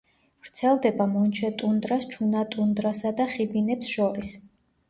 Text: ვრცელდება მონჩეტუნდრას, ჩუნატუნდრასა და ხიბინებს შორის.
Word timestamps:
ვრცელდება 0.45 1.05
მონჩეტუნდრას, 1.11 2.07
ჩუნატუნდრასა 2.15 3.15
და 3.21 3.29
ხიბინებს 3.35 3.93
შორის. 3.99 4.35